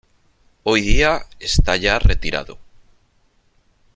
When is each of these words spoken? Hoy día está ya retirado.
Hoy 0.63 0.81
día 0.81 1.19
está 1.39 1.75
ya 1.77 1.99
retirado. 1.99 2.57